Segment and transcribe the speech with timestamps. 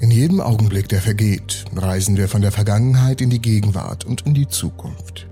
[0.00, 4.32] In jedem Augenblick, der vergeht, reisen wir von der Vergangenheit in die Gegenwart und in
[4.32, 5.26] die Zukunft.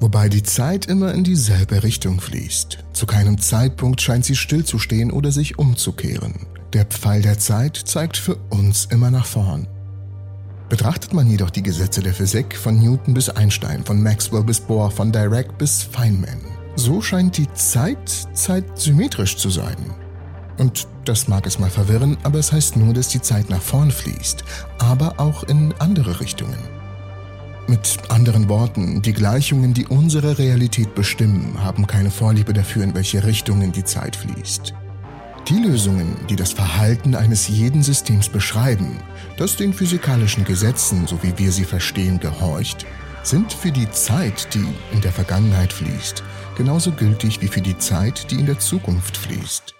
[0.00, 2.78] Wobei die Zeit immer in dieselbe Richtung fließt.
[2.92, 6.34] Zu keinem Zeitpunkt scheint sie stillzustehen oder sich umzukehren.
[6.74, 9.66] Der Pfeil der Zeit zeigt für uns immer nach vorn.
[10.68, 14.90] Betrachtet man jedoch die Gesetze der Physik von Newton bis Einstein, von Maxwell bis Bohr,
[14.90, 16.40] von Dirac bis Feynman,
[16.76, 19.76] so scheint die Zeit zeitsymmetrisch zu sein.
[20.58, 23.90] Und das mag es mal verwirren, aber es heißt nur, dass die Zeit nach vorn
[23.90, 24.44] fließt,
[24.78, 26.58] aber auch in andere Richtungen.
[27.68, 33.24] Mit anderen Worten, die Gleichungen, die unsere Realität bestimmen, haben keine Vorliebe dafür, in welche
[33.24, 34.74] Richtungen die Zeit fließt.
[35.48, 38.98] Die Lösungen, die das Verhalten eines jeden Systems beschreiben,
[39.36, 42.84] das den physikalischen Gesetzen, so wie wir sie verstehen, gehorcht,
[43.22, 46.22] sind für die Zeit, die in der Vergangenheit fließt,
[46.56, 49.74] genauso gültig wie für die Zeit, die in der Zukunft fließt.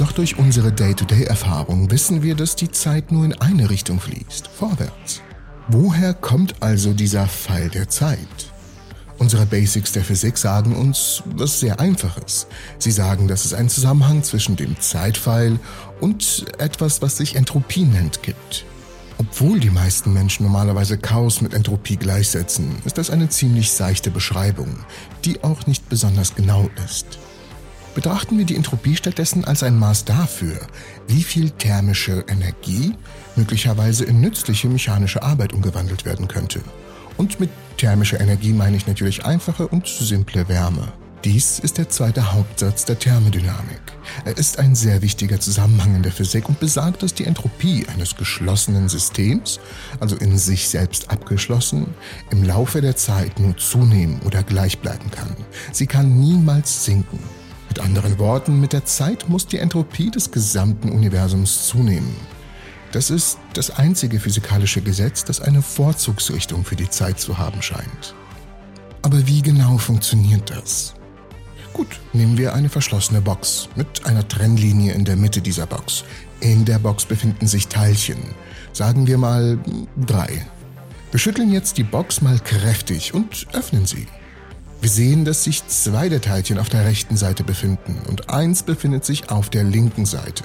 [0.00, 5.20] Doch durch unsere Day-to-Day-Erfahrung wissen wir, dass die Zeit nur in eine Richtung fließt, vorwärts.
[5.68, 8.26] Woher kommt also dieser Pfeil der Zeit?
[9.18, 12.46] Unsere Basics der Physik sagen uns was sehr Einfaches.
[12.78, 15.60] Sie sagen, dass es einen Zusammenhang zwischen dem Zeitpfeil
[16.00, 18.64] und etwas, was sich Entropie nennt, gibt.
[19.20, 24.78] Obwohl die meisten Menschen normalerweise Chaos mit Entropie gleichsetzen, ist das eine ziemlich seichte Beschreibung,
[25.26, 27.18] die auch nicht besonders genau ist.
[27.94, 30.58] Betrachten wir die Entropie stattdessen als ein Maß dafür,
[31.06, 32.94] wie viel thermische Energie
[33.36, 36.62] möglicherweise in nützliche mechanische Arbeit umgewandelt werden könnte.
[37.18, 40.94] Und mit thermischer Energie meine ich natürlich einfache und simple Wärme.
[41.24, 43.82] Dies ist der zweite Hauptsatz der Thermodynamik.
[44.24, 48.16] Er ist ein sehr wichtiger Zusammenhang in der Physik und besagt, dass die Entropie eines
[48.16, 49.60] geschlossenen Systems,
[50.00, 51.88] also in sich selbst abgeschlossen,
[52.30, 55.36] im Laufe der Zeit nur zunehmen oder gleich bleiben kann.
[55.72, 57.18] Sie kann niemals sinken.
[57.68, 62.16] Mit anderen Worten, mit der Zeit muss die Entropie des gesamten Universums zunehmen.
[62.92, 68.14] Das ist das einzige physikalische Gesetz, das eine Vorzugsrichtung für die Zeit zu haben scheint.
[69.02, 70.94] Aber wie genau funktioniert das?
[71.72, 76.04] Gut, nehmen wir eine verschlossene Box mit einer Trennlinie in der Mitte dieser Box.
[76.40, 78.18] In der Box befinden sich Teilchen.
[78.72, 79.58] Sagen wir mal
[80.06, 80.46] drei.
[81.10, 84.06] Wir schütteln jetzt die Box mal kräftig und öffnen sie.
[84.80, 89.04] Wir sehen, dass sich zwei der Teilchen auf der rechten Seite befinden und eins befindet
[89.04, 90.44] sich auf der linken Seite.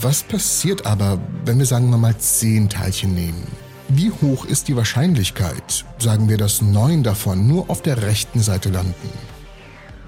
[0.00, 3.46] Was passiert aber, wenn wir sagen wir mal zehn Teilchen nehmen?
[3.88, 8.70] Wie hoch ist die Wahrscheinlichkeit, sagen wir, dass neun davon nur auf der rechten Seite
[8.70, 9.08] landen?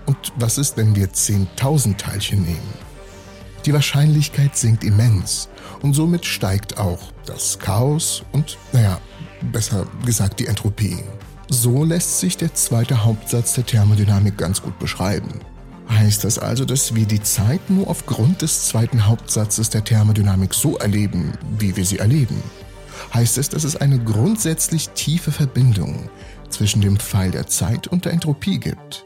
[0.06, 2.90] Und was ist, wenn wir 10.000 Teilchen nehmen?
[3.66, 5.48] Die Wahrscheinlichkeit sinkt immens
[5.82, 8.98] und somit steigt auch das Chaos und, naja,
[9.52, 10.98] besser gesagt die Entropie.
[11.48, 15.40] So lässt sich der zweite Hauptsatz der Thermodynamik ganz gut beschreiben.
[15.90, 20.76] Heißt das also, dass wir die Zeit nur aufgrund des zweiten Hauptsatzes der Thermodynamik so
[20.78, 22.40] erleben, wie wir sie erleben?
[23.12, 26.08] Heißt es, dass es eine grundsätzlich tiefe Verbindung
[26.48, 29.04] zwischen dem Pfeil der Zeit und der Entropie gibt?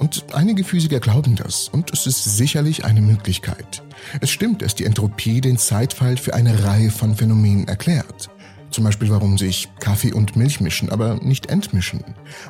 [0.00, 3.82] Und einige Physiker glauben das und es ist sicherlich eine Möglichkeit.
[4.22, 8.30] Es stimmt, dass die Entropie den Zeitpfeil für eine Reihe von Phänomenen erklärt.
[8.70, 12.02] Zum Beispiel, warum sich Kaffee und Milch mischen, aber nicht entmischen.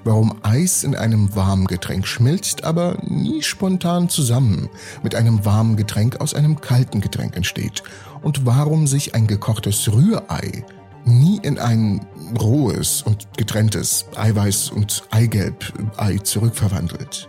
[0.05, 4.69] Warum Eis in einem warmen Getränk schmilzt, aber nie spontan zusammen
[5.03, 7.83] mit einem warmen Getränk aus einem kalten Getränk entsteht.
[8.23, 10.65] Und warum sich ein gekochtes Rührei
[11.05, 12.07] nie in ein
[12.41, 17.29] rohes und getrenntes Eiweiß- und Eigelb-Ei zurückverwandelt.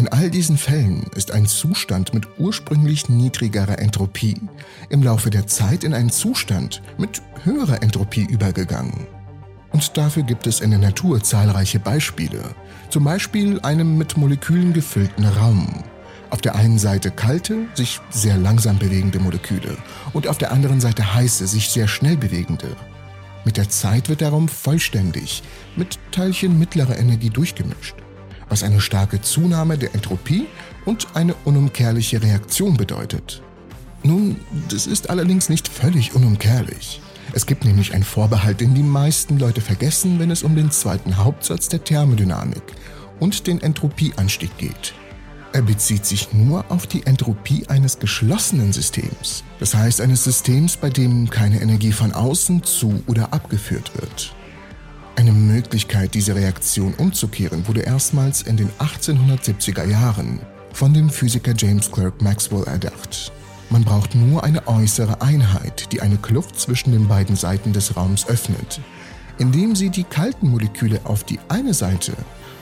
[0.00, 4.40] In all diesen Fällen ist ein Zustand mit ursprünglich niedrigerer Entropie
[4.88, 9.06] im Laufe der Zeit in einen Zustand mit höherer Entropie übergegangen.
[9.72, 12.40] Und dafür gibt es in der Natur zahlreiche Beispiele,
[12.88, 15.84] zum Beispiel einem mit Molekülen gefüllten Raum.
[16.30, 19.76] Auf der einen Seite kalte, sich sehr langsam bewegende Moleküle
[20.14, 22.74] und auf der anderen Seite heiße, sich sehr schnell bewegende.
[23.44, 25.42] Mit der Zeit wird der Raum vollständig
[25.76, 27.96] mit Teilchen mittlerer Energie durchgemischt
[28.50, 30.46] was eine starke Zunahme der Entropie
[30.84, 33.42] und eine unumkehrliche Reaktion bedeutet.
[34.02, 34.36] Nun,
[34.68, 37.00] das ist allerdings nicht völlig unumkehrlich.
[37.32, 41.16] Es gibt nämlich einen Vorbehalt, den die meisten Leute vergessen, wenn es um den zweiten
[41.16, 42.62] Hauptsatz der Thermodynamik
[43.20, 44.94] und den Entropieanstieg geht.
[45.52, 50.90] Er bezieht sich nur auf die Entropie eines geschlossenen Systems, das heißt eines Systems, bei
[50.90, 54.34] dem keine Energie von außen zu oder abgeführt wird.
[55.16, 60.40] Eine Möglichkeit, diese Reaktion umzukehren, wurde erstmals in den 1870er Jahren
[60.72, 63.32] von dem Physiker James Clerk Maxwell erdacht.
[63.70, 68.26] Man braucht nur eine äußere Einheit, die eine Kluft zwischen den beiden Seiten des Raums
[68.28, 68.80] öffnet,
[69.38, 72.12] indem sie die kalten Moleküle auf die eine Seite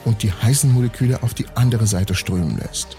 [0.05, 2.97] und die heißen Moleküle auf die andere Seite strömen lässt.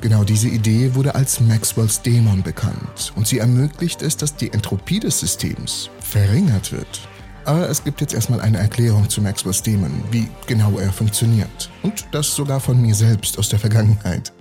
[0.00, 5.00] Genau diese Idee wurde als Maxwells Dämon bekannt und sie ermöglicht es, dass die Entropie
[5.00, 7.08] des Systems verringert wird.
[7.44, 11.70] Aber es gibt jetzt erstmal eine Erklärung zu Maxwells Dämon, wie genau er funktioniert.
[11.82, 14.32] Und das sogar von mir selbst aus der Vergangenheit.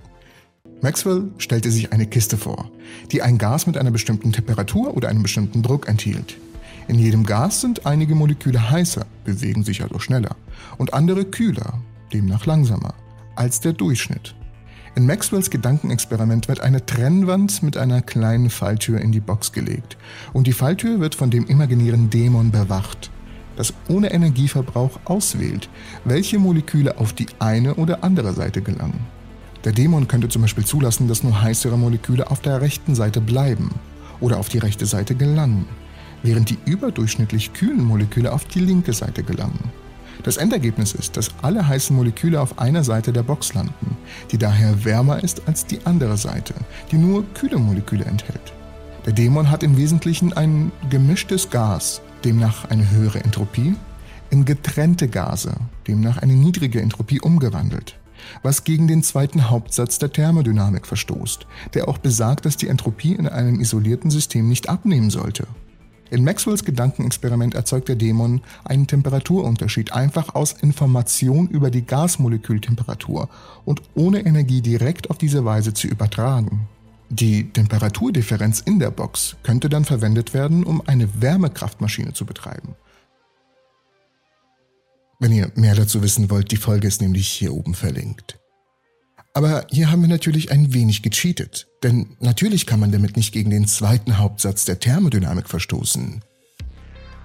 [0.81, 2.69] Maxwell stellte sich eine Kiste vor,
[3.11, 6.37] die ein Gas mit einer bestimmten Temperatur oder einem bestimmten Druck enthielt.
[6.87, 10.35] In jedem Gas sind einige Moleküle heißer, bewegen sich also schneller,
[10.77, 11.81] und andere kühler,
[12.13, 12.93] demnach langsamer,
[13.35, 14.35] als der Durchschnitt.
[14.97, 19.95] In Maxwells Gedankenexperiment wird eine Trennwand mit einer kleinen Falltür in die Box gelegt
[20.33, 23.11] und die Falltür wird von dem imaginären Dämon bewacht,
[23.57, 25.69] das ohne Energieverbrauch auswählt,
[26.03, 29.05] welche Moleküle auf die eine oder andere Seite gelangen.
[29.65, 33.75] Der Dämon könnte zum Beispiel zulassen, dass nur heißere Moleküle auf der rechten Seite bleiben
[34.19, 35.67] oder auf die rechte Seite gelangen,
[36.23, 39.69] während die überdurchschnittlich kühlen Moleküle auf die linke Seite gelangen.
[40.23, 43.97] Das Endergebnis ist, dass alle heißen Moleküle auf einer Seite der Box landen,
[44.31, 46.53] die daher wärmer ist als die andere Seite,
[46.91, 48.53] die nur kühle Moleküle enthält.
[49.05, 53.75] Der Dämon hat im Wesentlichen ein gemischtes Gas, demnach eine höhere Entropie,
[54.29, 55.55] in getrennte Gase,
[55.87, 57.97] demnach eine niedrige Entropie umgewandelt
[58.43, 63.27] was gegen den zweiten Hauptsatz der Thermodynamik verstoßt, der auch besagt, dass die Entropie in
[63.27, 65.47] einem isolierten System nicht abnehmen sollte.
[66.09, 73.29] In Maxwells Gedankenexperiment erzeugt der Dämon einen Temperaturunterschied einfach aus Information über die Gasmolekültemperatur
[73.65, 76.67] und ohne Energie direkt auf diese Weise zu übertragen.
[77.09, 82.75] Die Temperaturdifferenz in der Box könnte dann verwendet werden, um eine Wärmekraftmaschine zu betreiben.
[85.19, 88.37] Wenn ihr mehr dazu wissen wollt, die Folge ist nämlich hier oben verlinkt.
[89.37, 93.51] Aber hier haben wir natürlich ein wenig gecheatet, denn natürlich kann man damit nicht gegen
[93.51, 96.23] den zweiten Hauptsatz der Thermodynamik verstoßen.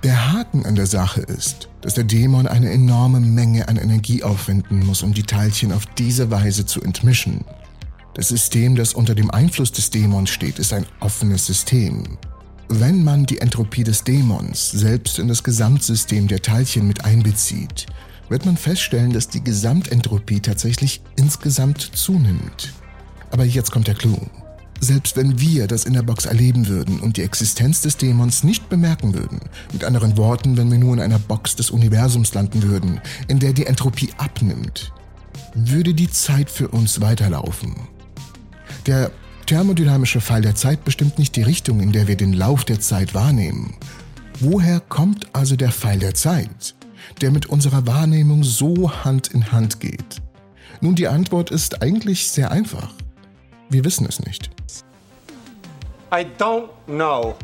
[0.02, 4.84] Der Haken an der Sache ist, dass der Dämon eine enorme Menge an Energie aufwenden
[4.84, 7.46] muss, um die Teilchen auf diese Weise zu entmischen.
[8.12, 12.18] Das System, das unter dem Einfluss des Dämons steht, ist ein offenes System.
[12.68, 17.86] Wenn man die Entropie des Dämons selbst in das Gesamtsystem der Teilchen mit einbezieht,
[18.28, 22.72] wird man feststellen, dass die Gesamtentropie tatsächlich insgesamt zunimmt.
[23.30, 24.18] Aber jetzt kommt der Clou.
[24.80, 28.68] Selbst wenn wir das in der Box erleben würden und die Existenz des Dämons nicht
[28.68, 29.38] bemerken würden,
[29.72, 33.52] mit anderen Worten, wenn wir nur in einer Box des Universums landen würden, in der
[33.52, 34.92] die Entropie abnimmt,
[35.54, 37.76] würde die Zeit für uns weiterlaufen.
[38.86, 39.12] Der
[39.46, 43.14] thermodynamische Fall der Zeit bestimmt nicht die Richtung, in der wir den Lauf der Zeit
[43.14, 43.74] wahrnehmen.
[44.40, 46.74] Woher kommt also der Pfeil der Zeit,
[47.20, 50.22] der mit unserer Wahrnehmung so Hand in Hand geht?
[50.80, 52.92] Nun, die Antwort ist eigentlich sehr einfach.
[53.68, 54.50] Wir wissen es nicht.
[56.12, 57.34] I don't know.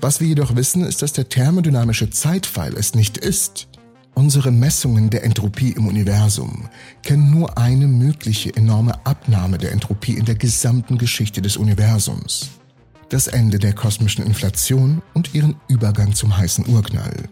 [0.00, 3.66] Was wir jedoch wissen, ist, dass der thermodynamische Zeitpfeil es nicht ist.
[4.14, 6.68] Unsere Messungen der Entropie im Universum
[7.02, 12.50] kennen nur eine mögliche enorme Abnahme der Entropie in der gesamten Geschichte des Universums.
[13.08, 17.28] Das Ende der kosmischen Inflation und ihren Übergang zum heißen Urknall.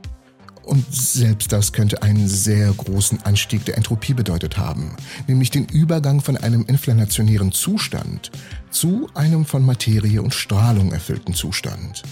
[0.69, 4.91] Und selbst das könnte einen sehr großen Anstieg der Entropie bedeutet haben,
[5.27, 8.31] nämlich den Übergang von einem inflationären Zustand
[8.71, 12.03] zu einem von Materie und Strahlung erfüllten Zustand.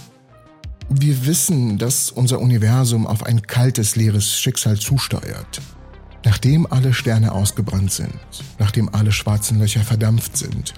[0.89, 5.61] Wir wissen, dass unser Universum auf ein kaltes, leeres Schicksal zusteuert.
[6.25, 8.19] Nachdem alle Sterne ausgebrannt sind,
[8.57, 10.73] nachdem alle schwarzen Löcher verdampft sind,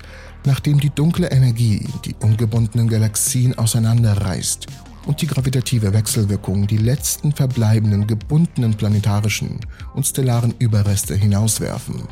[0.46, 4.68] nachdem die dunkle Energie die ungebundenen Galaxien auseinanderreißt
[5.06, 9.60] und die gravitative Wechselwirkung die letzten verbleibenden gebundenen planetarischen
[9.94, 12.04] und stellaren Überreste hinauswerfen.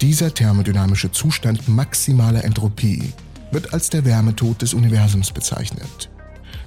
[0.00, 3.12] Dieser thermodynamische Zustand maximaler Entropie
[3.52, 6.10] wird als der Wärmetod des Universums bezeichnet.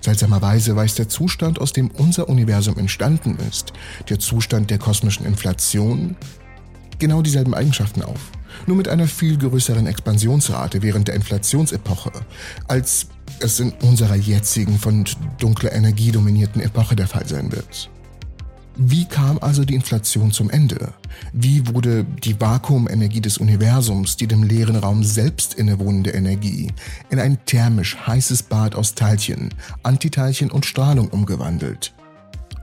[0.02, 3.74] Seltsamerweise weist der Zustand, aus dem unser Universum entstanden ist,
[4.08, 6.16] der Zustand der kosmischen Inflation,
[7.00, 8.20] genau dieselben Eigenschaften auf,
[8.68, 12.12] nur mit einer viel größeren Expansionsrate während der Inflationsepoche,
[12.68, 13.08] als
[13.40, 15.06] es in unserer jetzigen von
[15.40, 17.90] dunkler Energie dominierten Epoche der Fall sein wird.
[18.78, 20.94] Wie kam also die Inflation zum Ende?
[21.32, 26.72] Wie wurde die Vakuumenergie des Universums, die dem leeren Raum selbst innewohnende Energie,
[27.10, 31.94] in ein thermisch heißes Bad aus Teilchen, Antiteilchen und Strahlung umgewandelt?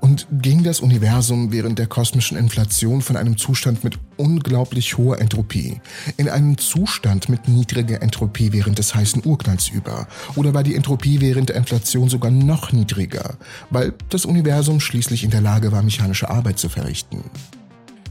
[0.02, 5.80] Und ging das Universum während der kosmischen Inflation von einem Zustand mit unglaublich hoher Entropie
[6.16, 10.08] in einen Zustand mit niedriger Entropie während des heißen Urknalls über?
[10.34, 13.36] Oder war die Entropie während der Inflation sogar noch niedriger,
[13.70, 17.22] weil das Universum schließlich in der Lage war, mechanische Arbeit zu verrichten?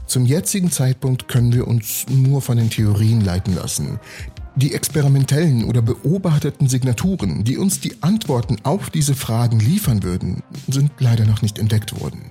[0.06, 4.00] Zum jetzigen Zeitpunkt können wir uns nur von den Theorien leiten lassen,
[4.56, 10.92] die experimentellen oder beobachteten Signaturen, die uns die Antworten auf diese Fragen liefern würden, sind
[10.98, 12.30] leider noch nicht entdeckt worden.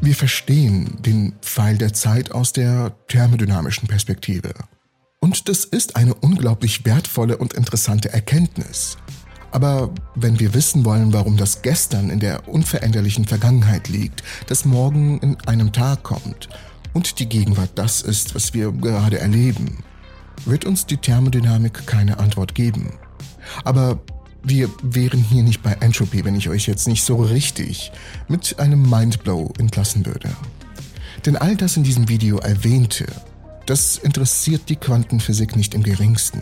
[0.00, 4.52] Wir verstehen den Pfeil der Zeit aus der thermodynamischen Perspektive.
[5.20, 8.98] Und das ist eine unglaublich wertvolle und interessante Erkenntnis.
[9.50, 15.18] Aber wenn wir wissen wollen, warum das Gestern in der unveränderlichen Vergangenheit liegt, das Morgen
[15.20, 16.48] in einem Tag kommt
[16.92, 19.78] und die Gegenwart das ist, was wir gerade erleben,
[20.44, 22.92] wird uns die Thermodynamik keine Antwort geben.
[23.64, 23.98] Aber
[24.42, 27.90] wir wären hier nicht bei Entropy, wenn ich euch jetzt nicht so richtig
[28.28, 30.30] mit einem Mindblow entlassen würde.
[31.24, 33.06] Denn all das in diesem Video erwähnte,
[33.66, 36.40] das interessiert die Quantenphysik nicht im geringsten.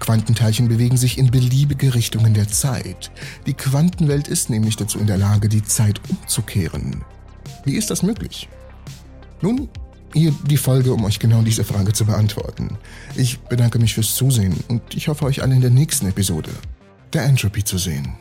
[0.00, 3.12] Quantenteilchen bewegen sich in beliebige Richtungen der Zeit.
[3.46, 7.04] Die Quantenwelt ist nämlich dazu in der Lage, die Zeit umzukehren.
[7.64, 8.48] Wie ist das möglich?
[9.40, 9.68] Nun,
[10.14, 12.78] hier die Folge, um euch genau diese Frage zu beantworten.
[13.16, 16.50] Ich bedanke mich fürs Zusehen und ich hoffe euch alle in der nächsten Episode
[17.12, 18.14] der Entropy zu sehen.